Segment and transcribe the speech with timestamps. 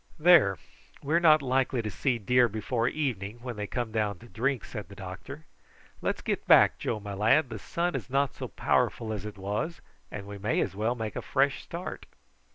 [0.17, 0.57] "There,
[1.03, 4.65] we are not likely to see deer before evening when they come down to drink,"
[4.65, 5.45] said the doctor.
[6.01, 9.79] "Let's get back, Joe, my lad, the sun is not so powerful as it was,
[10.09, 12.07] and we may as well make a fresh start."